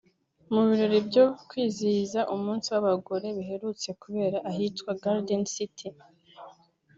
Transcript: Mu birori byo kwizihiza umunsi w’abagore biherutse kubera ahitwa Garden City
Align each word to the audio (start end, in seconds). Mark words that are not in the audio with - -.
Mu 0.53 0.61
birori 0.67 0.99
byo 1.09 1.25
kwizihiza 1.49 2.19
umunsi 2.35 2.67
w’abagore 2.73 3.27
biherutse 3.37 3.89
kubera 4.01 4.37
ahitwa 4.51 4.89
Garden 5.03 5.41
City 5.55 5.87